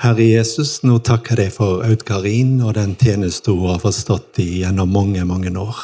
[0.00, 4.38] Herre Jesus, nå takker jeg deg for Aud Karin og den tjeneste hun har forstått
[4.40, 5.76] i gjennom mange, mange år.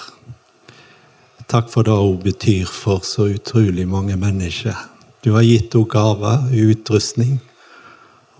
[1.52, 4.72] Takk for det hun betyr for så utrolig mange mennesker.
[5.20, 7.36] Du har gitt henne gaver, utrustning.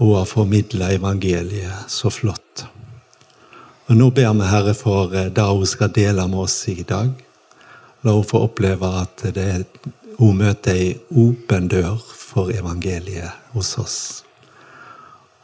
[0.00, 2.64] Hun har formidla evangeliet så flott.
[3.92, 7.12] Og Nå ber vi Herre for eh, det hun skal dele med oss i dag.
[8.00, 9.66] La hun få oppleve at det,
[10.16, 14.25] hun møter ei åpen dør for evangeliet hos oss.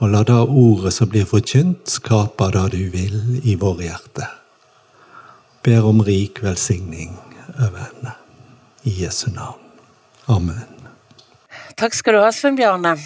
[0.02, 4.32] Og la da ordet som blir forkynt, skape det du vil i våre hjerter.
[5.62, 7.14] Ber om rik velsigning
[7.54, 8.16] over henne.
[8.82, 9.62] I Jesu navn.
[10.26, 10.88] Amen.
[11.78, 12.96] Takk skal du ha, Svein Bjarne.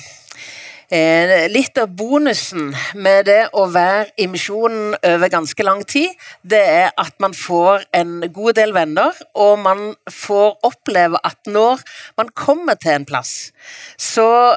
[0.89, 6.15] Eh, litt av bonusen med det å være i misjonen over ganske lang tid,
[6.47, 11.85] det er at man får en god del venner, og man får oppleve at når
[12.17, 13.51] man kommer til en plass,
[13.99, 14.57] så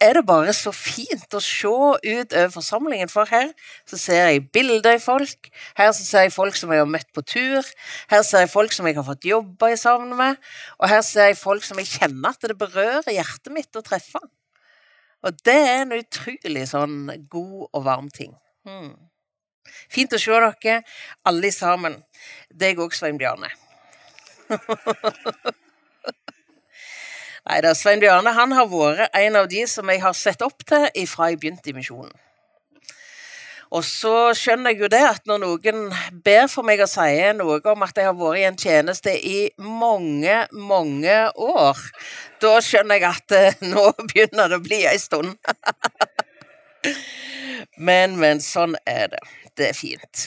[0.00, 3.50] er det bare så fint å se ut over forsamlingen, for her
[3.88, 7.10] så ser jeg bilder i folk, her så ser jeg folk som jeg har møtt
[7.16, 7.66] på tur,
[8.10, 10.40] her ser jeg folk som jeg har fått jobba sammen med,
[10.80, 14.22] og her ser jeg folk som jeg kjenner at det berører hjertet mitt å treffe.
[15.20, 18.32] Og det er en utrolig sånn god og varm ting.
[18.64, 18.94] Hmm.
[19.92, 20.80] Fint å se dere,
[21.28, 21.98] alle sammen.
[22.48, 23.52] Deg òg, Svein Bjarne.
[27.48, 30.66] Nei da, Svein Bjarne han har vært en av de som jeg har sett opp
[30.68, 32.12] til ifra jeg begynte i misjonen.
[33.70, 35.84] Og så skjønner jeg jo det at når noen
[36.26, 39.36] ber for meg å si noe om at jeg har vært i en tjeneste i
[39.62, 41.84] mange, mange år,
[42.42, 45.38] da skjønner jeg at uh, nå begynner det å bli ei stund.
[47.88, 49.22] men, men sånn er det.
[49.54, 50.26] Det er fint.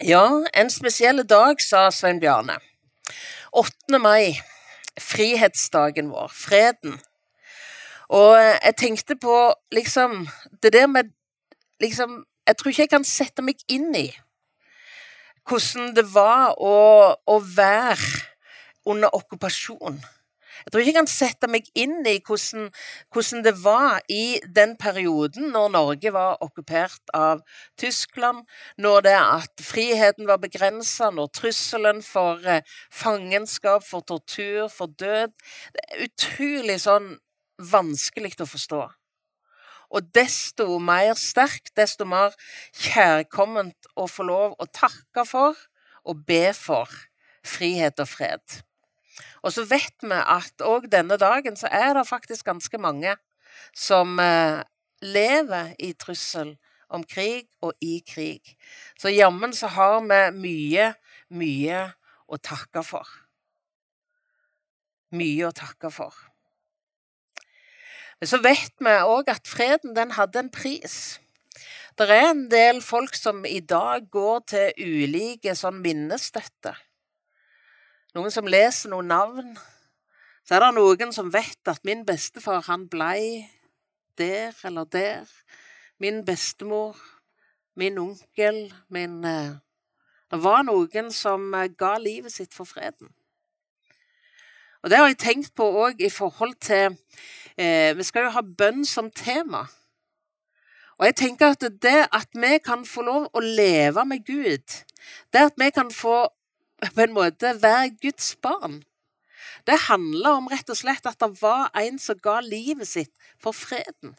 [0.00, 0.24] Ja,
[0.56, 2.56] en spesiell dag, sa Svein Bjarne.
[3.52, 3.98] 8.
[4.00, 4.32] mai,
[4.98, 6.98] frihetsdagen vår, freden.
[8.10, 10.26] Og jeg tenkte på liksom
[10.62, 11.12] Det der med
[11.80, 14.08] liksom jeg tror ikke jeg kan sette meg inn i
[15.48, 16.74] hvordan det var å,
[17.26, 18.20] å være
[18.86, 19.98] under okkupasjon.
[20.64, 22.68] Jeg tror ikke jeg kan sette meg inn i hvordan,
[23.12, 27.42] hvordan, det var i den perioden når Norge var okkupert av
[27.80, 28.44] Tyskland,
[28.76, 32.62] når det at friheten var begrensa, når trusselen for eh,
[32.92, 35.32] fangenskap, for tortur, for død
[35.74, 37.12] Det er utrolig sånn
[37.60, 38.80] vanskelig å forstå.
[39.90, 42.36] Og desto mer sterkt, desto mer
[42.78, 45.58] kjærkomment å få lov å takke for
[46.06, 46.90] og be for
[47.46, 48.60] frihet og fred.
[49.42, 53.16] Og så vet vi at òg denne dagen så er det faktisk ganske mange
[53.76, 54.62] som eh,
[55.02, 56.56] lever i trussel
[56.90, 58.56] om krig og i krig.
[58.98, 60.90] Så jammen så har vi mye,
[61.30, 61.84] mye
[62.30, 63.06] å takke for.
[65.14, 66.14] Mye å takke for.
[68.20, 71.18] Men så vet vi òg at freden den hadde en pris.
[71.96, 76.74] Det er en del folk som i dag går til ulike sånn minnestøtte.
[78.10, 79.50] Noen som leser noen navn.
[80.42, 83.46] Så er det noen som vet at min bestefar, han blei
[84.18, 85.28] der eller der.
[86.02, 86.96] Min bestemor,
[87.78, 89.52] min onkel, min eh,
[90.30, 93.12] Det var noen som eh, ga livet sitt for freden.
[94.82, 96.96] Og det har jeg tenkt på òg i forhold til
[97.56, 99.68] eh, Vi skal jo ha bønn som tema.
[100.98, 104.82] Og jeg tenker at det at vi kan få lov å leve med Gud,
[105.32, 106.26] det at vi kan få
[106.80, 108.80] på en måte være Guds barn,
[109.66, 113.56] det handler om rett og slett at det var en som ga livet sitt for
[113.56, 114.16] freden.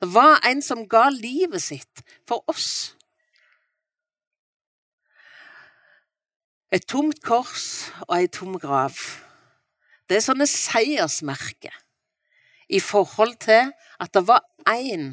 [0.00, 2.94] Det var en som ga livet sitt for oss.
[6.72, 8.96] Et tomt kors og ei tom grav.
[10.08, 11.74] Det er sånne seiersmerker
[12.70, 15.12] i forhold til at det var én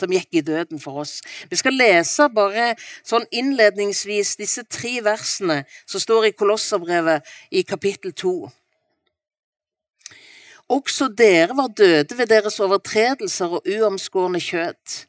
[0.00, 1.18] som gikk i døden for oss.
[1.50, 2.72] Vi skal lese bare
[3.06, 8.34] sånn innledningsvis disse tre versene som står i Kolosserbrevet i kapittel 2.
[10.70, 15.04] Også dere var døde ved deres overtredelser og uomskårne kjøtt.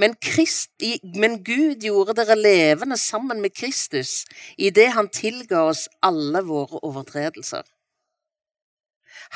[0.00, 0.70] Men, Christ,
[1.14, 4.22] men, Gud gjorde dere levende sammen med Kristus
[4.56, 7.66] idet han tilga oss alle våre overtredelser.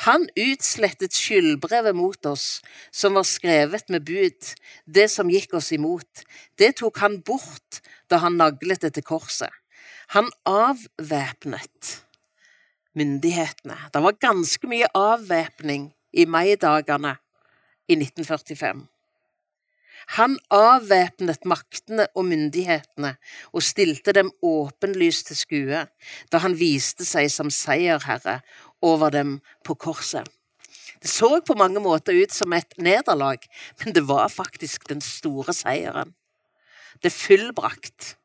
[0.05, 2.59] Han utslettet skyldbrevet mot oss
[2.93, 4.51] som var skrevet med bud,
[4.85, 6.21] det som gikk oss imot.
[6.59, 9.49] Det tok han bort da han naglet det til korset.
[10.13, 11.95] Han avvæpnet
[12.97, 13.77] myndighetene.
[13.93, 17.17] Det var ganske mye avvæpning i maidagene
[17.89, 18.85] i 1945.
[20.15, 23.15] Han avvæpnet maktene og myndighetene
[23.51, 25.81] og stilte dem åpenlyst til skue
[26.31, 28.37] da han viste seg som seierherre
[28.81, 30.27] over dem på korset.
[31.01, 33.37] Det så på mange måter ut som et nederlag,
[33.79, 36.15] men det var faktisk den store seieren.
[37.03, 38.17] Det fullbrakt.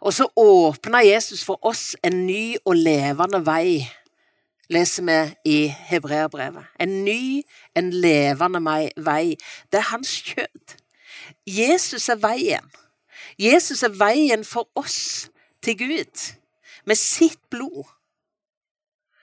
[0.00, 3.84] Og så åpna Jesus for oss en ny og levende vei,
[4.70, 6.64] leser vi i hebreerbrevet.
[6.80, 7.42] En ny,
[7.76, 8.62] en levende
[8.96, 9.36] vei.
[9.70, 10.76] Det er hans kjød.
[11.46, 12.70] Jesus er veien.
[13.38, 15.30] Jesus er veien for oss
[15.62, 16.26] til Gud.
[16.84, 17.84] Med sitt blod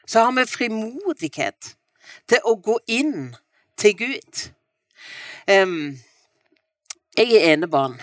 [0.07, 1.73] så har vi frimodighet
[2.29, 3.35] til å gå inn
[3.77, 4.45] til Gud.
[7.17, 7.99] Jeg er enebarn.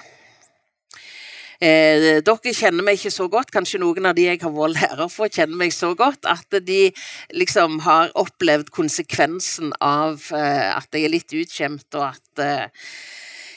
[1.65, 5.09] Eh, dere kjenner meg ikke så godt, kanskje noen av de jeg har vært lærer
[5.13, 6.91] for, kjenner meg så godt at de
[7.33, 12.67] liksom har opplevd konsekvensen av eh, at jeg er litt utskjemt, og at eh,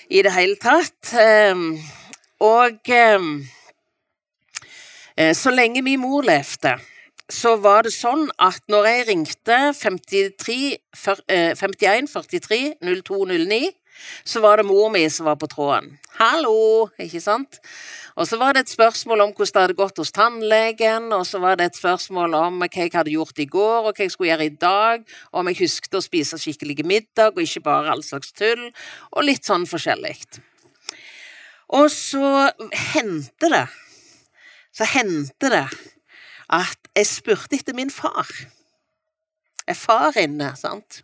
[0.08, 1.10] I det hele tatt.
[2.40, 3.20] Og eh,
[5.36, 6.78] så lenge min mor levde
[7.30, 10.78] så var det sånn at når jeg ringte 53,
[11.60, 13.74] 51 43 0209
[14.24, 15.98] så var det mor mi som var på tråden.
[16.18, 17.60] 'Hallo!' ikke sant?
[18.16, 21.40] Og så var det et spørsmål om hvordan det hadde gått hos tannlegen, og så
[21.40, 24.32] var det et spørsmål om hva jeg hadde gjort i går, og hva jeg skulle
[24.32, 28.04] gjøre i dag, og om jeg husket å spise skikkelig middag, og ikke bare all
[28.04, 28.72] slags tull,
[29.12, 30.18] og litt sånn forskjellig.
[31.70, 32.52] Og så
[32.94, 33.68] hendte det
[34.78, 35.66] Så hendte det
[36.50, 38.28] at jeg spurte etter min far.
[39.68, 41.04] Er far inne, sant?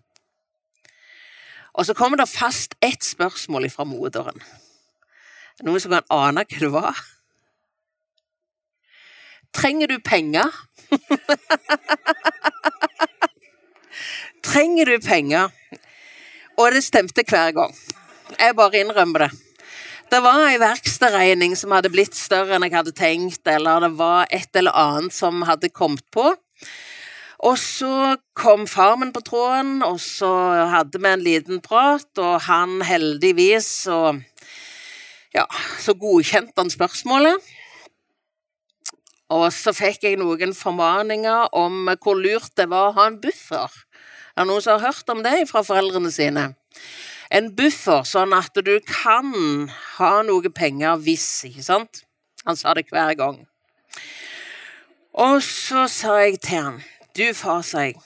[1.74, 4.44] Og så kommer det fast ett spørsmål fra moderen.
[5.63, 7.01] Noen som kan ane hva det var?
[9.54, 10.50] Trenger du penger?
[14.50, 15.50] Trenger du penger?
[16.57, 17.75] Og det stemte hver gang.
[18.39, 19.31] Jeg bare innrømmer det.
[20.13, 24.27] Det var ei verkstedregning som hadde blitt større enn jeg hadde tenkt, eller det var
[24.30, 26.27] et eller annet som hadde kommet på.
[27.42, 30.30] Og så kom farmen på tråden, og så
[30.69, 34.00] hadde vi en liten prat, og han heldigvis så
[35.33, 35.48] Ja,
[35.81, 37.42] så godkjente han spørsmålet.
[39.33, 43.81] Og så fikk jeg noen formaninger om hvor lurt det var å ha en buffer.
[44.38, 46.51] Er det noen som har hørt om det fra foreldrene sine?
[47.33, 49.31] En buffer, sånn at du kan
[49.95, 52.03] ha noe penger hvis, ikke sant?
[52.45, 53.39] Han sa det hver gang.
[55.13, 56.81] Og så sa jeg til han
[57.13, 58.00] du, far, sa jeg,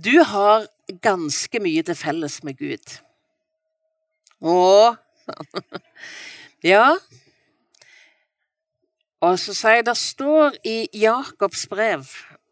[0.00, 0.64] du har
[1.04, 3.00] ganske mye til felles med Gud.
[4.40, 4.96] Å
[6.72, 6.96] Ja.
[9.20, 12.08] Og så sier jeg det står i Jakobs brev,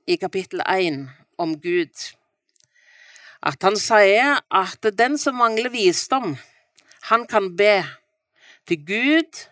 [0.09, 1.03] i kapittel 1,
[1.41, 1.93] om Gud,
[3.43, 6.35] at han sier at den som mangler visdom,
[7.11, 7.85] han kan be
[8.67, 9.45] til Gud.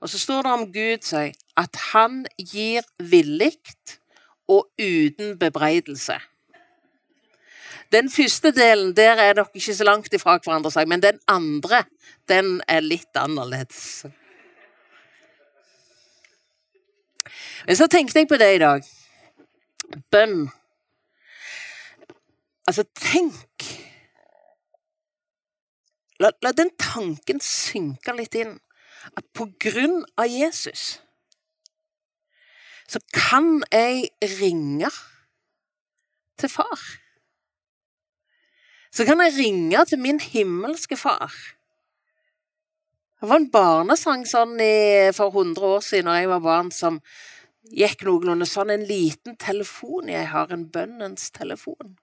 [0.00, 3.56] Og så står det om Gud sier, at han gir villig
[4.48, 6.18] og uten bebreidelse.
[7.92, 11.84] Den første delen der er dere ikke så langt ifra hverandre, men den andre
[12.28, 14.06] den er litt annerledes.
[17.66, 18.86] Men så tenkte jeg på det i dag.
[20.10, 20.48] Bønn.
[22.66, 23.66] Altså, tenk
[26.18, 28.56] la, la den tanken synke litt inn.
[29.14, 30.96] At på grunn av Jesus
[32.86, 34.90] så kan jeg ringe
[36.38, 36.82] til far.
[38.94, 41.34] Så kan jeg ringe til min himmelske far.
[43.20, 47.00] Det var en barnesang sånn i, for 100 år siden da jeg var barn, som
[47.74, 48.70] gikk noenlunde sånn.
[48.70, 51.96] En liten telefon jeg har, en bønnens telefon.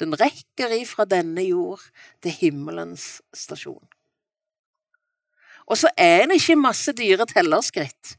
[0.00, 1.82] Den rekker ifra denne jord
[2.24, 3.84] til himmelens stasjon.
[5.70, 8.16] Og så er det ikke masse dyre tellerskritt.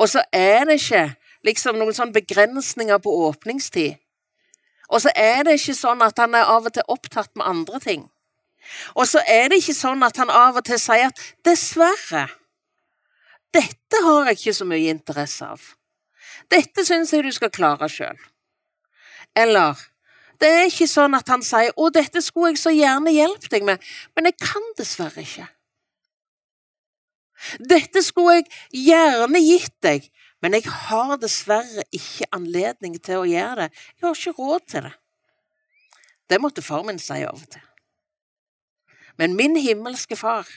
[0.00, 1.04] Og så er det ikke
[1.44, 3.98] liksom noen sånn begrensninger på åpningstid.
[4.88, 7.80] Og så er det ikke sånn at han er av og til opptatt med andre
[7.82, 8.06] ting.
[8.96, 12.30] Og så er det ikke sånn at han av og til sier at 'dessverre',
[13.54, 15.60] dette har jeg ikke så mye interesse av.
[16.50, 18.18] Dette syns jeg du skal klare sjøl.
[19.36, 19.78] Eller
[20.40, 23.64] det er ikke sånn at han sier 'Å, dette skulle jeg så gjerne hjulpet deg
[23.64, 23.82] med',
[24.16, 25.48] men jeg kan dessverre ikke'.
[27.60, 28.48] Dette skulle jeg
[28.88, 30.10] gjerne gitt deg,
[30.42, 33.70] men jeg har dessverre ikke anledning til å gjøre det.
[33.96, 34.94] Jeg har ikke råd til det.
[36.28, 37.64] Det måtte far min si av og til.
[39.20, 40.48] Men min himmelske far,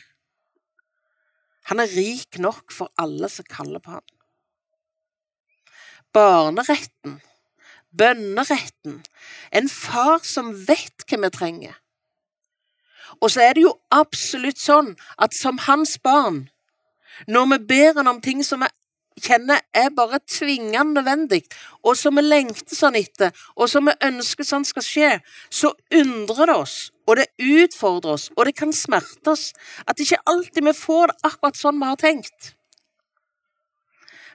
[1.68, 4.06] han er rik nok for alle som kaller på ham.
[6.16, 7.20] Barneretten,
[7.98, 9.01] bønneretten,
[9.51, 11.75] en far som vet hva vi trenger.
[13.22, 16.46] Og så er det jo absolutt sånn at som hans barn
[17.25, 18.70] når vi ber han om ting som vi
[19.25, 21.42] kjenner er bare tvingende nødvendig,
[21.82, 25.10] og som vi lengter sånn etter, og som vi ønsker sånn skal skje,
[25.50, 26.75] så undrer det oss,
[27.10, 29.50] og det utfordrer oss, og det kan smerte oss
[29.88, 32.54] at ikke alltid vi får det akkurat sånn vi har tenkt.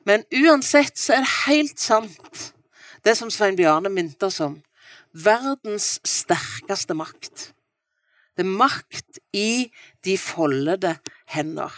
[0.08, 2.50] Men uansett så er det helt sant,
[3.04, 4.60] det som Svein Bjarne minte oss om.
[5.12, 7.50] Verdens sterkeste makt.
[8.36, 9.68] Det er makt i
[10.04, 10.96] de foldede
[11.34, 11.72] hender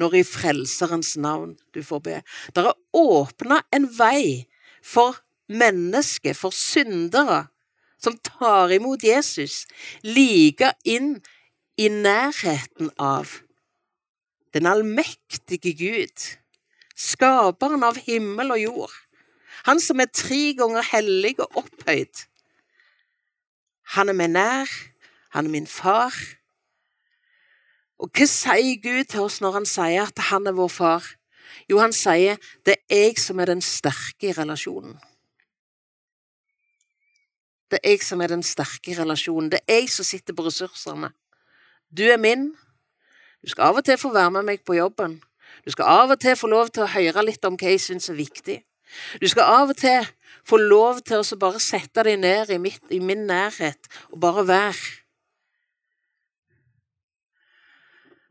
[0.00, 2.20] når i Frelserens navn du får be.
[2.54, 4.46] Det er åpna en vei
[4.80, 5.18] for
[5.50, 7.48] mennesker, for syndere,
[8.00, 9.66] som tar imot Jesus,
[10.06, 11.18] like inn
[11.76, 13.40] i nærheten av
[14.54, 16.24] den allmektige Gud,
[16.96, 18.96] skaperen av himmel og jord,
[19.66, 22.26] han som er tre ganger hellig og opphøyd.
[23.96, 24.70] Han er meg nær,
[25.34, 26.14] han er min far.
[28.00, 31.06] Og hva sier Gud til oss når han sier at han er vår far?
[31.68, 34.96] Jo, han sier det er jeg som er den sterke i relasjonen.
[37.70, 39.50] Det er jeg som er den sterke i relasjonen.
[39.52, 41.12] Det er jeg som sitter på ressursene.
[41.90, 42.52] Du er min.
[43.42, 45.20] Du skal av og til få være med meg på jobben.
[45.64, 48.10] Du skal av og til få lov til å høre litt om hva jeg syns
[48.10, 48.58] er viktig.
[49.20, 50.06] Du skal av og til
[50.46, 54.46] få lov til å bare sette deg ned i, mitt, i min nærhet og bare
[54.48, 55.00] være.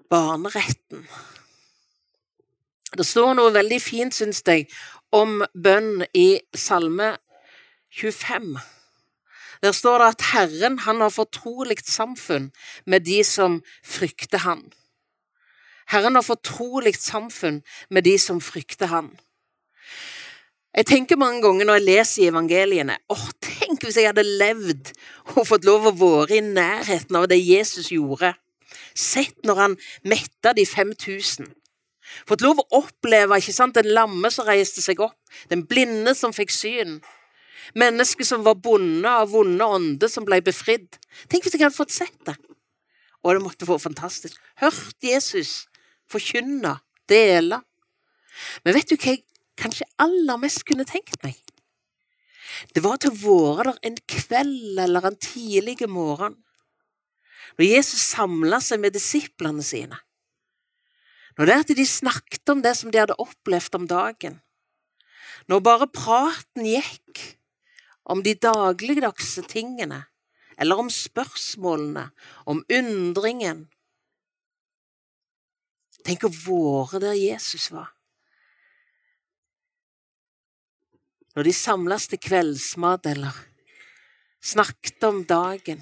[0.09, 1.07] barneretten.
[2.97, 4.65] Det står noe veldig fint, syns jeg,
[5.13, 7.15] om bønn i Salme
[7.93, 8.57] 25.
[9.61, 12.49] Der står det at Herren han har fortrolig samfunn
[12.85, 14.63] med de som frykter Han.
[15.89, 19.11] Herren har fortrolig samfunn med de som frykter Han.
[20.77, 24.91] Jeg tenker mange ganger når jeg leser i evangeliene åh, Tenk hvis jeg hadde levd
[25.35, 28.33] og fått lov å være i nærheten av det Jesus gjorde
[28.99, 31.47] sett når han metta de 5000.
[32.27, 35.17] Fått lov å oppleve ikke sant, den lamme som reiste seg opp,
[35.51, 36.99] den blinde som fikk syn.
[37.77, 40.97] Mennesket som var bonde av vonde ånder, som ble befridd.
[41.29, 42.35] Tenk hvis jeg hadde fått sett det.
[43.21, 44.39] Og det måtte være fantastisk.
[44.61, 45.67] Hørt Jesus
[46.09, 47.59] forkynne, dele.
[48.63, 49.25] Men vet du hva jeg
[49.59, 51.37] kanskje aller mest kunne tenkt meg?
[52.73, 56.37] Det var til å være der en kveld eller en tidlig morgen
[57.59, 59.97] når Jesus samla seg med disiplene sine.
[61.35, 64.39] Når det at de snakket om det som de hadde opplevd om dagen.
[65.51, 67.23] Når bare praten gikk
[68.09, 70.05] om de dagligdagse tingene,
[70.59, 72.09] eller om spørsmålene,
[72.49, 73.67] om undringen.
[76.03, 77.93] Tenk å være der Jesus var.
[81.39, 83.35] Når de samles til kveldsmat eller
[84.43, 85.79] snakket om dagen.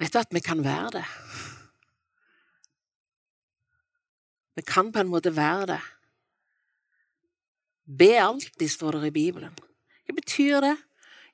[0.00, 1.02] Vet du at vi kan være det?
[4.56, 5.80] Vi kan på en måte være det.
[7.84, 9.52] Be alltid, står det i Bibelen.
[10.06, 10.76] Hva betyr det?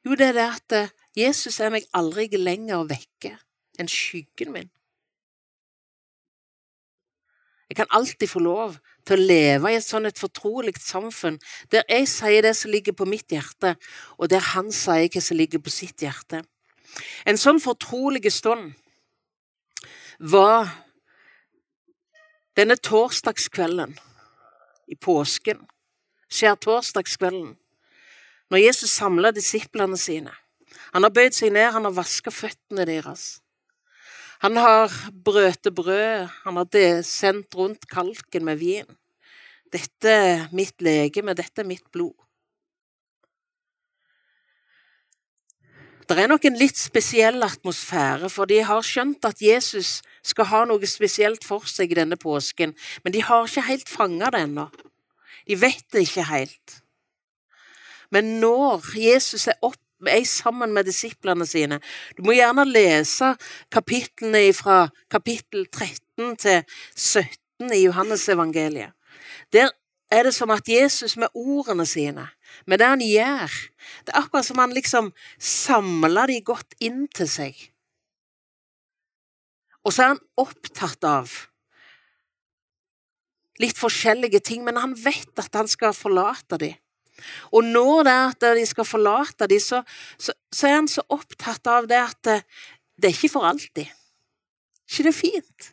[0.03, 3.37] Jo, det er det at eh, Jesus er meg aldri lenger vekke
[3.79, 4.73] enn skyggen min.
[7.71, 11.39] Jeg kan alltid få lov til å leve i et sånn et fortrolig samfunn
[11.73, 13.77] der jeg sier det som ligger på mitt hjerte,
[14.19, 16.43] og der han sier hva som ligger på sitt hjerte.
[17.29, 18.75] En sånn fortrolig stund
[20.19, 20.73] var
[22.57, 23.95] denne torsdagskvelden
[24.89, 25.61] i påsken,
[26.33, 27.55] skjærtorsdagskvelden,
[28.51, 30.33] når Jesus samla disiplene sine.
[30.95, 33.41] Han har bøyd seg ned, han har vaska føttene deres.
[34.45, 34.93] Han har
[35.25, 38.89] brøte brød, han har sendt rundt kalken med vin.
[39.73, 42.15] Dette er mitt legeme, dette er mitt blod.
[46.07, 50.61] Det er nok en litt spesiell atmosfære, for de har skjønt at Jesus skal ha
[50.69, 54.69] noe spesielt for seg i denne påsken, men de har ikke helt fanga det ennå.
[55.51, 56.77] De vet det ikke helt.
[58.15, 61.81] Men når Jesus er opp er sammen med disiplene sine.
[62.17, 63.33] Du må gjerne lese
[63.73, 66.63] kapitlene fra kapittel 13 til
[66.95, 68.93] 17 i Johannesevangeliet.
[69.53, 69.71] Der
[70.11, 72.29] er det som at Jesus med ordene sine,
[72.67, 73.51] med det han gjør
[74.07, 77.57] Det er akkurat som han liksom samler de godt inn til seg.
[79.85, 81.33] Og så er han opptatt av
[83.63, 86.75] litt forskjellige ting, men han vet at han skal forlate dem.
[87.53, 89.83] Og når det er at de skal forlate dem, så,
[90.19, 92.41] så, så, er han så opptatt av det at det,
[92.97, 93.89] det er ikke for alltid.
[94.87, 95.73] ikke det er fint?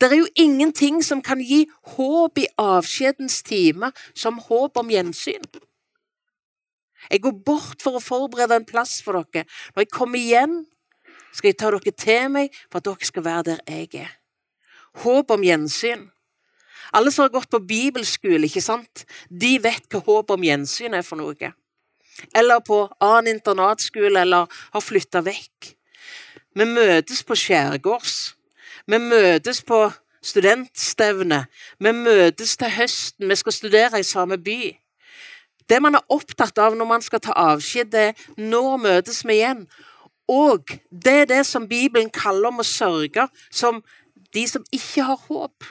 [0.00, 1.64] Det er jo ingenting som kan gi
[1.96, 5.46] håp i avskjedens time som håp om gjensyn.
[7.10, 9.46] Jeg går bort for å forberede en plass for dere.
[9.74, 10.58] Når jeg kommer igjen,
[11.32, 14.12] skal jeg ta dere til meg for at dere skal være der jeg er.
[15.04, 16.08] Håp om gjensyn.
[16.92, 19.04] Alle som har gått på bibelskole, ikke sant?
[19.30, 21.52] de vet hva håp om gjensyn er for noe.
[22.34, 25.72] Eller på annen internatskole, eller har flytta vekk.
[26.56, 28.16] Vi møtes på skjærgårds.
[28.86, 29.82] Vi møtes på
[30.24, 31.44] studentstevne.
[31.78, 33.28] Vi møtes til høsten.
[33.28, 34.60] Vi skal studere i samme by.
[35.68, 39.40] Det man er opptatt av når man skal ta avskjed, det er når møtes vi
[39.40, 39.66] igjen?
[40.30, 43.82] Og det er det som Bibelen kaller om å sørge som
[44.34, 45.66] de som ikke har håp.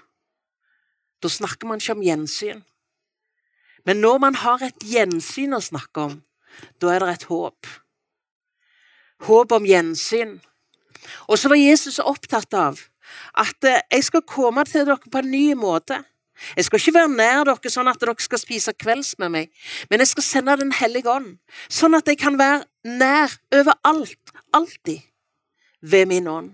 [1.25, 2.60] Da snakker man ikke om gjensyn.
[3.86, 6.20] Men når man har et gjensyn å snakke om,
[6.82, 7.70] da er det et håp.
[9.25, 10.36] Håp om gjensyn.
[11.25, 12.77] Og så var Jesus opptatt av
[13.38, 15.98] at eh, jeg skal komme til dere på en ny måte.
[16.58, 20.03] Jeg skal ikke være nær dere sånn at dere skal spise kvelds med meg, men
[20.03, 21.38] jeg skal sende Den hellige ånd,
[21.70, 25.01] sånn at jeg kan være nær overalt, alltid,
[25.82, 26.53] ved min ånd.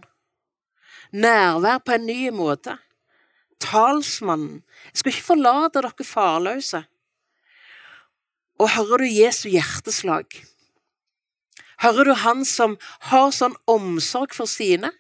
[1.11, 2.77] Nærvær på en ny måte.
[3.61, 4.61] Talsmannen.
[4.91, 6.83] Jeg skal ikke forlate dere farløse.
[8.61, 10.25] Og hører du Jesu hjerteslag?
[11.81, 12.75] Hører du han som
[13.09, 14.91] har sånn omsorg for sine?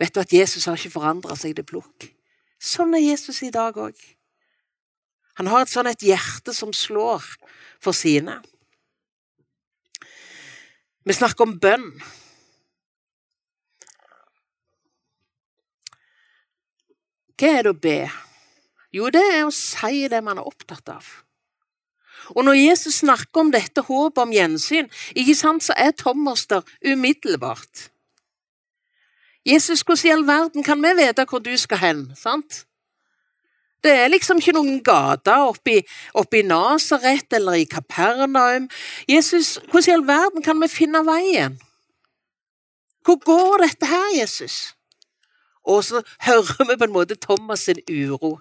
[0.00, 2.10] Vet du at Jesus har ikke forandra seg til plukk?
[2.60, 3.96] Sånn er Jesus i dag òg.
[5.40, 7.24] Han har et sånn et hjerte som slår
[7.80, 8.36] for sine.
[11.08, 11.88] Vi snakker om bønn.
[17.42, 18.00] Hva er det å be?
[18.94, 21.06] Jo, det er å si det man er opptatt av.
[22.36, 24.86] Og når Jesus snakker om dette håpet om gjensyn,
[25.18, 27.88] ikke sant, så er Thomas der umiddelbart.
[29.42, 32.04] Jesus, hvordan i all verden kan vi vite hvor du skal hen?
[32.14, 32.62] sant?
[33.82, 35.80] Det er liksom ikke noen gater oppi,
[36.14, 38.68] oppi Nasaret eller i Kapernaum.
[39.10, 41.58] Jesus, hvordan i all verden kan vi finne veien?
[43.02, 44.76] Hvor går dette her, Jesus?
[45.64, 48.38] Og så hører vi på en måte Thomas sin uro.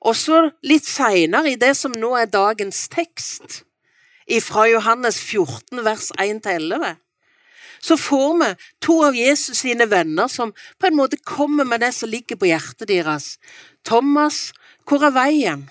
[0.00, 3.62] Og så litt seinere, i det som nå er dagens tekst,
[4.44, 6.96] fra Johannes 14, vers 1-11,
[7.80, 8.48] så får vi
[8.82, 12.50] to av Jesus sine venner som på en måte kommer med det som ligger på
[12.50, 13.36] hjertet deres.
[13.86, 14.52] Thomas,
[14.86, 15.68] hvor er veien?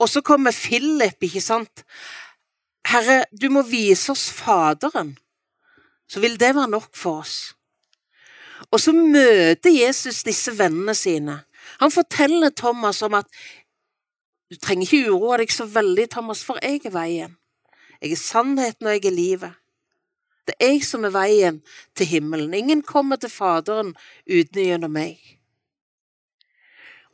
[0.00, 1.84] Og så kommer Philip, ikke sant.
[2.88, 5.12] Herre, du må vise oss Faderen,
[6.10, 7.38] så vil det være nok for oss.
[8.70, 11.40] Og så møter Jesus disse vennene sine.
[11.80, 13.30] Han forteller Thomas om at
[14.50, 17.36] du trenger ikke uroe deg så veldig, Thomas, for jeg er veien.
[18.02, 19.58] Jeg er sannheten, og jeg er livet.
[20.48, 21.60] Det er jeg som er veien
[21.94, 22.54] til himmelen.
[22.54, 23.92] Ingen kommer til Faderen
[24.26, 25.20] uten gjennom meg.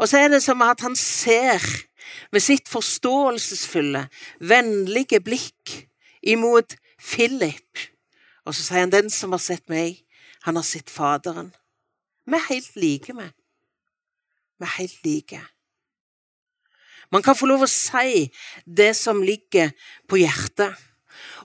[0.01, 1.61] Og så er det som at han ser
[2.33, 4.07] med sitt forståelsesfulle,
[4.41, 5.75] vennlige blikk
[6.23, 7.85] imot Philip.
[8.47, 10.05] Og så sier han, 'Den som har sett meg,
[10.43, 11.51] han har sett Faderen'.
[12.27, 13.29] Vi er helt like, vi.
[14.59, 15.41] Vi er helt like.
[17.13, 18.31] Man kan få lov å si
[18.67, 19.71] det som ligger
[20.09, 20.75] på hjertet.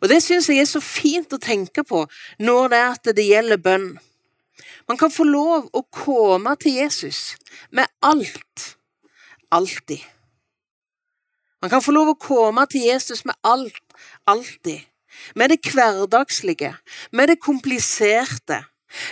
[0.02, 2.06] Og Det syns jeg er så fint å tenke på
[2.40, 4.00] når det er at det gjelder bønn.
[4.88, 7.36] Man kan få lov å komme til Jesus
[7.70, 8.78] med alt.
[9.52, 10.02] Alltid.
[11.62, 13.84] Man kan få lov å komme til Jesus med alt.
[14.26, 14.91] Alltid.
[15.36, 16.76] Med det hverdagslige,
[17.12, 18.64] med det kompliserte,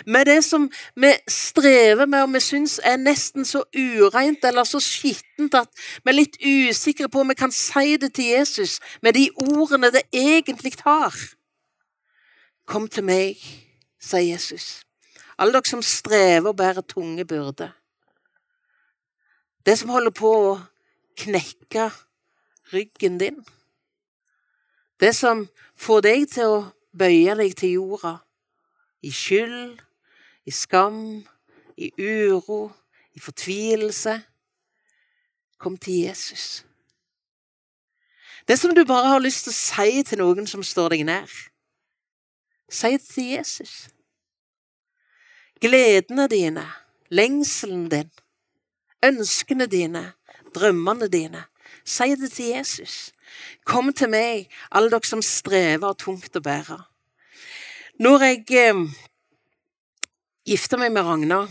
[0.05, 4.81] med det som vi strever med og vi syns er nesten så ureint eller så
[4.83, 5.69] skittent at
[6.03, 9.91] vi er litt usikre på om vi kan si det til Jesus med de ordene
[9.95, 11.15] det egentlig har.
[12.67, 13.39] Kom til meg,
[13.99, 14.81] sier Jesus,
[15.39, 17.71] alle dere som strever og bærer tunge byrder.
[19.65, 20.51] Det som holder på å
[21.19, 21.89] knekke
[22.73, 23.39] ryggen din.
[24.99, 25.45] Det som
[25.79, 28.17] får deg til å bøye deg til jorda
[29.01, 29.79] i skyld,
[30.45, 31.21] i skam,
[31.79, 32.71] i uro,
[33.15, 34.17] i fortvilelse.
[35.59, 36.65] Kom til Jesus.
[38.47, 41.31] Det som du bare har lyst til å si til noen som står deg nær,
[42.71, 43.73] si det til Jesus.
[45.59, 46.63] Gledene dine,
[47.11, 48.09] lengselen din,
[49.03, 50.05] ønskene dine,
[50.55, 51.43] drømmene dine.
[51.89, 52.97] Si det til Jesus.
[53.65, 56.77] Kom til meg, alle dere som strever tungt å bære.
[57.99, 58.83] Når jeg eh,
[60.47, 61.47] gifta meg med Ragna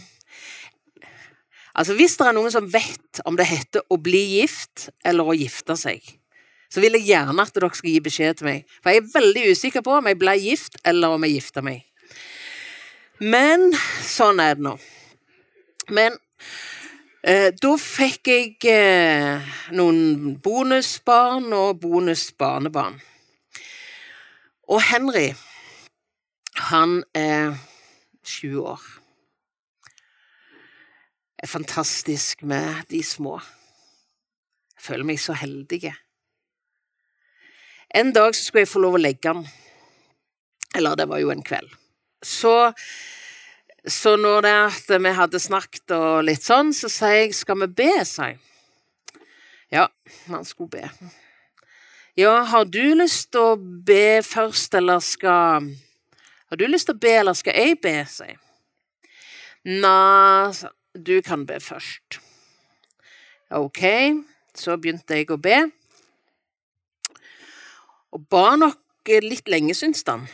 [1.78, 5.36] Altså, Hvis det er noen som vet om det heter å bli gift eller å
[5.36, 6.02] gifte seg,
[6.66, 8.64] så vil jeg gjerne at dere skal gi beskjed til meg.
[8.82, 11.84] For jeg er veldig usikker på om jeg ble gift eller om jeg gifta meg.
[13.22, 13.70] Men
[14.02, 14.74] sånn er det nå.
[15.94, 16.18] Men
[17.28, 22.98] eh, da fikk jeg eh, noen bonusbarn og bonusbarnebarn.
[24.68, 25.30] Og Henry
[26.68, 27.54] han er
[28.26, 28.82] sju år.
[31.38, 33.38] Er fantastisk med de små.
[34.74, 35.94] Jeg føler meg så heldig.
[37.94, 39.46] En dag så skulle jeg få lov å legge han.
[40.76, 41.70] Eller det var jo en kveld.
[42.22, 42.72] Så,
[43.86, 47.66] så når det at vi hadde snakket og litt sånn, så sier jeg 'skal vi
[47.66, 48.38] be', sa jeg.
[49.70, 49.86] Ja,
[50.26, 50.90] man skulle be.
[52.16, 55.68] Ja, har du lyst til å be først, eller skal
[56.48, 58.38] Har du lyst til å be, eller skal jeg be, sier jeg.
[59.64, 60.52] Nei,
[60.96, 62.20] du kan be først.
[63.50, 63.82] Ok,
[64.54, 65.70] så begynte jeg å be.
[68.16, 70.24] Og ba nok litt lenge, syns han.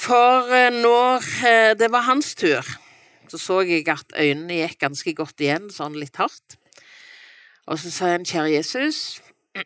[0.00, 2.64] For eh, når eh, det var hans tur,
[3.28, 6.56] så så jeg at øynene gikk ganske godt igjen, sånn litt hardt.
[7.68, 9.20] Og så sa han, kjære Jesus,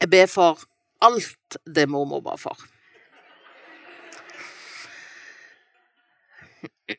[0.00, 0.64] jeg ber for
[1.04, 2.56] alt det mormor ba for.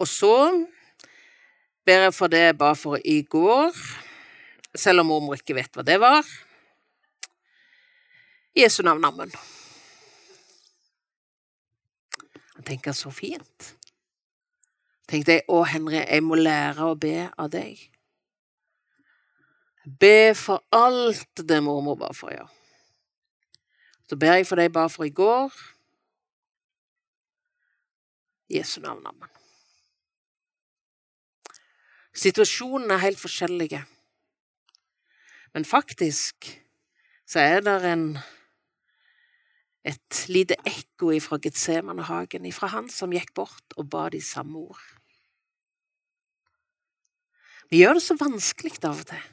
[0.00, 0.36] Og så
[1.84, 3.74] ber jeg for det jeg ba for i går,
[4.78, 6.24] selv om mormor ikke vet hva det var.
[8.56, 9.32] Jesu navn, amen.
[12.54, 13.74] Han tenker så fint.
[15.08, 17.78] Tenkte jeg, å Henry, jeg må lære å be av deg.
[20.00, 22.46] Be for alt det mormor ba for, ja.
[24.10, 25.54] Så ber jeg for det jeg ba for i går.
[28.50, 29.30] Jesu navn, amen.
[32.10, 33.84] Situasjonene er helt forskjellige.
[35.54, 36.50] Men faktisk
[37.30, 38.04] så er det en
[39.86, 44.82] et lite ekko fra Getsemanehagen, ifra han som gikk bort og ba de samme ord.
[47.70, 49.26] Vi gjør det så vanskelig av og til.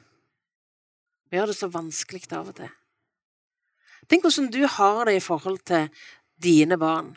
[1.28, 2.70] Vi gjør det så vanskelig av og til.
[4.08, 5.90] Tenk hvordan du har det i forhold til
[6.40, 7.12] dine barn.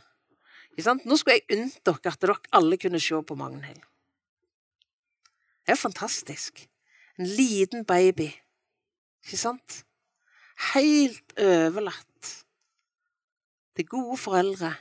[0.76, 3.84] Nå skulle jeg unnt dere at dere alle kunne se på Magnhild.
[5.62, 6.66] Det er fantastisk.
[7.20, 8.32] En liten baby,
[9.24, 9.84] ikke sant?
[10.74, 12.11] Helt overlatt
[13.76, 14.74] til gode foreldre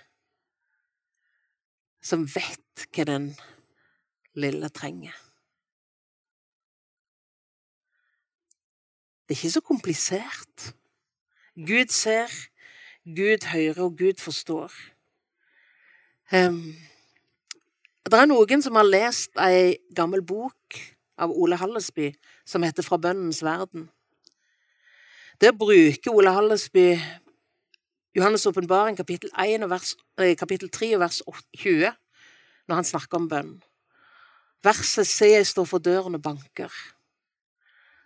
[2.02, 3.30] som vet hva den
[4.40, 5.14] lille trenger.
[9.28, 10.70] Det er ikke så komplisert.
[11.54, 12.32] Gud ser,
[13.04, 14.72] Gud hører, og Gud forstår.
[16.34, 16.74] Um,
[18.06, 20.78] det er noen som har lest ei gammel bok
[21.20, 22.08] av Ole Hallesby
[22.48, 23.88] som heter Fra bønnens verden.
[25.40, 26.96] Der bruker Ole Hallesby
[28.18, 29.30] Johannes' åpenbaring kapittel,
[30.36, 31.22] kapittel 3 og vers
[31.58, 31.92] 20
[32.68, 33.62] når han snakker om bønn.
[34.62, 36.94] Verset 'Se, jeg står for døren og banker'.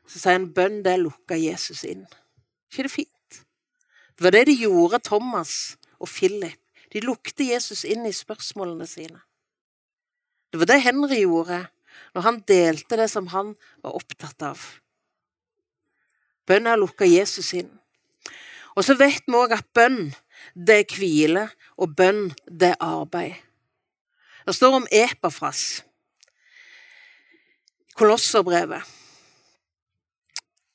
[0.07, 2.07] Så sier han bønn, det lukker Jesus inn.
[2.71, 3.45] ikke det fint?
[4.17, 6.61] Det var det de gjorde, Thomas og Philip.
[6.93, 9.21] De lukte Jesus inn i spørsmålene sine.
[10.53, 11.67] Det var det Henry gjorde
[12.15, 14.61] når han delte det som han var opptatt av.
[16.47, 17.71] Bønna lukka Jesus inn.
[18.75, 20.11] Og så vet vi òg at bønn,
[20.55, 23.39] det er hvile, og bønn, det er arbeid.
[24.45, 25.85] Det står om Epafras,
[27.95, 28.83] Kolosserbrevet.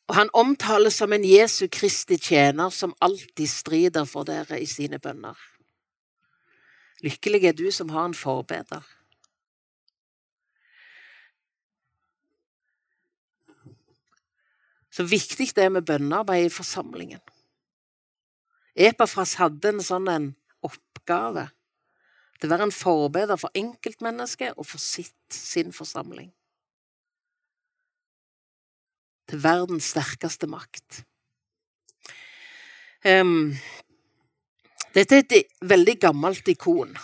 [0.10, 4.98] Og han omtales som en Jesu Kristi tjener som alltid strider for dere i sine
[5.00, 5.36] bønner.
[7.04, 8.88] Lykkelig er du som har en forbeder.
[14.90, 17.22] Så viktig det er med bønnearbeid i forsamlingen.
[18.76, 20.28] Epafras hadde en sånn en
[20.66, 21.50] oppgave
[22.40, 26.30] Det var en forbeder for enkeltmennesket og for sitt, sin forsamling.
[29.28, 31.02] Til verdens sterkeste makt.
[33.04, 33.52] Um,
[34.96, 36.96] dette er et veldig gammelt ikon.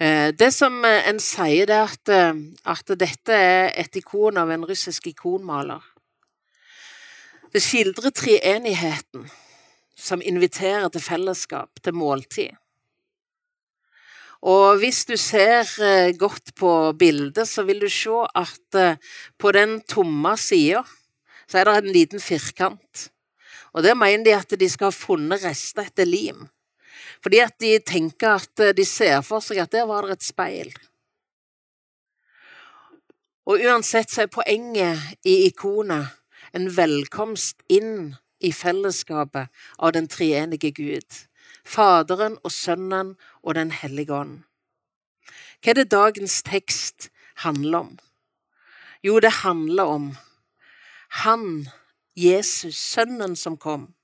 [0.00, 2.38] Eh, det som eh, en sier, er at, eh,
[2.72, 5.82] at, dette er et ikon av en russisk ikonmaler.
[7.52, 9.26] Det skildrer treenigheten,
[10.00, 12.56] som inviterer til fellesskap, til måltid.
[14.40, 15.68] Og hvis du ser
[16.16, 18.78] godt på bildet, så vil du se at
[19.36, 20.80] på den tomme sida
[21.50, 23.10] så er det en liten firkant.
[23.74, 26.46] Og der mener de at de skal ha funnet rester etter lim.
[27.22, 30.26] Fordi at de tenker at eh, de ser for seg at der var det et
[30.30, 30.72] speil.
[33.50, 36.10] Og uansett så er poenget i ikonet
[36.56, 39.48] en velkomst inn i fellesskapet
[39.78, 41.26] av den treenige Gud.
[41.64, 44.42] Faderen og Sønnen og Den hellige ånd.
[45.60, 47.10] Hva er det dagens tekst
[47.44, 47.98] handler om?
[49.02, 50.16] Jo, det handler om
[51.24, 51.68] Han,
[52.16, 53.94] Jesus, Sønnen som kom.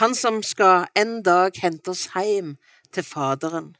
[0.00, 2.56] Han som skal en dag hente oss hjem
[2.92, 3.76] til Faderen.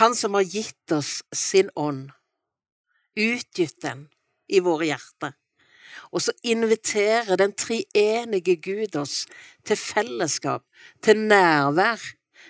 [0.00, 2.10] Han som har gitt oss sin ånd,
[3.14, 4.08] utgitt den
[4.48, 5.36] i våre hjerter.
[6.12, 9.24] Og så inviterer den treenige Gud oss
[9.64, 10.62] til fellesskap,
[11.02, 12.00] til nærvær,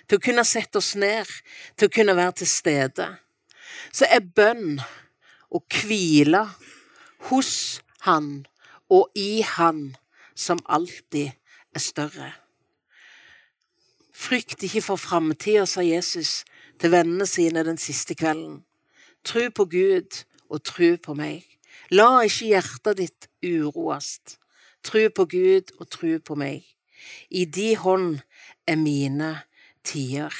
[0.09, 1.29] til å kunne sette oss ned,
[1.77, 3.07] til å kunne være til stede.
[3.93, 4.79] Så er bønn
[5.49, 6.45] å hvile
[7.29, 8.45] hos Han
[8.89, 9.95] og i Han
[10.35, 11.31] som alltid
[11.73, 12.33] er større.
[14.15, 16.43] Frykt ikke for framtida, sa Jesus
[16.79, 18.61] til vennene sine den siste kvelden.
[19.25, 21.54] Tru på Gud og tru på meg.
[21.93, 24.39] La ikke hjertet ditt uroast.
[24.85, 26.63] Tru på Gud og tru på meg.
[27.29, 28.21] I de hånd
[28.65, 29.31] er mine
[29.85, 30.33] tider.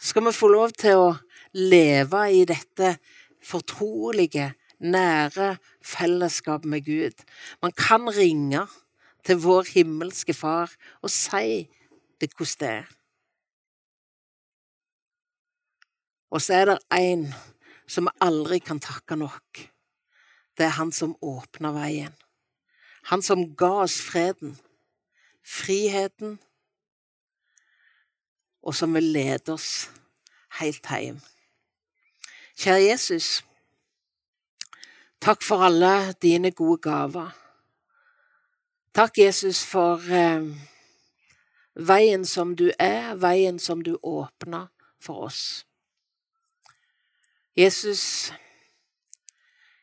[0.00, 1.10] Skal vi få lov til å
[1.52, 2.96] leve i dette
[3.44, 7.20] fortrolige, nære fellesskapet med Gud.
[7.62, 8.64] Man kan ringe
[9.22, 11.68] til vår himmelske Far og si
[12.18, 12.88] det hvordan det er.
[16.32, 17.26] Og så er det én
[17.86, 19.71] som vi aldri kan takke nok.
[20.62, 22.12] Det er han som åpna veien.
[23.10, 24.52] Han som ga oss freden,
[25.42, 26.36] friheten,
[28.62, 29.88] og som vil lede oss
[30.60, 31.16] helt hjem.
[32.54, 33.30] Kjære Jesus,
[35.18, 37.34] takk for alle dine gode gaver.
[38.94, 40.46] Takk, Jesus, for eh,
[41.74, 44.68] veien som du er, veien som du åpna
[45.02, 45.42] for oss.
[47.58, 48.30] Jesus,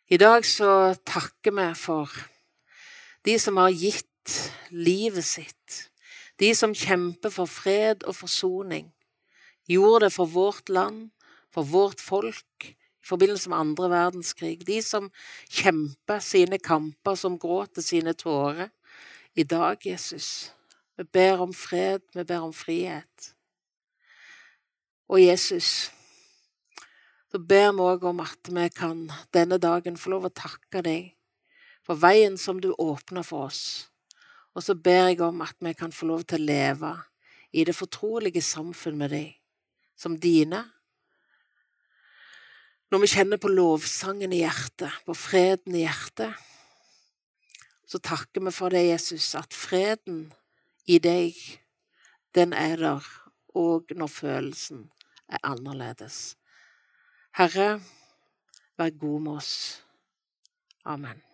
[0.10, 2.10] i dag så takker vi for
[3.26, 4.06] de som har gitt
[4.74, 5.76] livet sitt,
[6.42, 8.88] de som kjemper for fred og forsoning,
[9.70, 11.12] gjorde det for vårt land,
[11.54, 15.12] for vårt folk i forbindelse med andre verdenskrig, de som
[15.50, 18.70] kjemper sine kamper, som gråter sine tårer.
[19.38, 20.52] I dag, Jesus,
[20.98, 23.34] vi ber om fred, vi ber om frihet.
[25.10, 25.92] Og Jesus,
[27.30, 31.12] så ber vi òg om at vi kan denne dagen få lov å takke deg
[31.86, 33.90] for veien som du åpner for oss.
[34.58, 36.94] Og så ber jeg om at vi kan få lov til å leve
[37.54, 39.32] i det fortrolige samfunn med deg,
[39.98, 40.64] som dine.
[42.90, 46.34] Når vi kjenner på lovsangen i hjertet, på freden i hjertet,
[47.90, 50.28] så takker vi for det, Jesus, at freden
[50.90, 51.38] i deg,
[52.38, 53.06] den er der
[53.58, 54.90] òg når følelsen
[55.30, 56.39] er annerledes.
[57.38, 57.82] Herre,
[58.78, 59.86] vær god med oss.
[60.86, 61.29] Amen.